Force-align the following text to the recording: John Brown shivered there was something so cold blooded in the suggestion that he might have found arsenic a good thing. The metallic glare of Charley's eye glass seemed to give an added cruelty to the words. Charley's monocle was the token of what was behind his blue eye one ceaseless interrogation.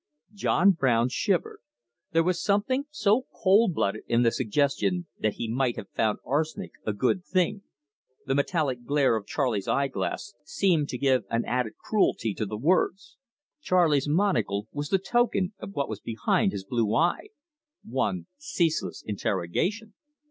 John 0.33 0.71
Brown 0.71 1.09
shivered 1.09 1.59
there 2.11 2.23
was 2.23 2.41
something 2.41 2.85
so 2.89 3.27
cold 3.31 3.75
blooded 3.75 4.01
in 4.07 4.23
the 4.23 4.31
suggestion 4.31 5.05
that 5.19 5.33
he 5.35 5.47
might 5.47 5.75
have 5.75 5.91
found 5.91 6.17
arsenic 6.25 6.71
a 6.87 6.91
good 6.91 7.23
thing. 7.23 7.61
The 8.25 8.33
metallic 8.33 8.83
glare 8.83 9.15
of 9.15 9.27
Charley's 9.27 9.67
eye 9.67 9.89
glass 9.89 10.33
seemed 10.43 10.89
to 10.89 10.97
give 10.97 11.25
an 11.29 11.45
added 11.45 11.73
cruelty 11.77 12.33
to 12.33 12.47
the 12.47 12.57
words. 12.57 13.17
Charley's 13.61 14.07
monocle 14.09 14.67
was 14.71 14.89
the 14.89 14.97
token 14.97 15.53
of 15.59 15.73
what 15.75 15.87
was 15.87 15.99
behind 15.99 16.51
his 16.51 16.65
blue 16.65 16.95
eye 16.95 17.27
one 17.87 18.25
ceaseless 18.37 19.03
interrogation. 19.05 19.93